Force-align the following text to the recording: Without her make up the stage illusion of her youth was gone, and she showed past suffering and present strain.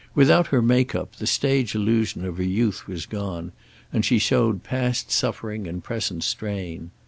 Without 0.15 0.47
her 0.47 0.63
make 0.63 0.95
up 0.95 1.17
the 1.17 1.27
stage 1.27 1.75
illusion 1.75 2.25
of 2.25 2.37
her 2.37 2.43
youth 2.43 2.87
was 2.87 3.05
gone, 3.05 3.51
and 3.93 4.03
she 4.03 4.17
showed 4.17 4.63
past 4.63 5.11
suffering 5.11 5.67
and 5.67 5.83
present 5.83 6.23
strain. 6.23 6.89